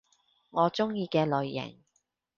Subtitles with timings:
[0.49, 1.77] 我鍾意嘅類型